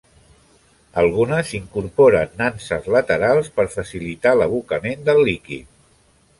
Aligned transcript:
Algunes 1.01 1.51
incorporen 1.59 2.33
nanses 2.41 2.89
laterals 2.97 3.53
per 3.59 3.69
facilitar 3.77 4.35
l'abocament 4.41 5.09
del 5.11 5.23
líquid. 5.33 5.73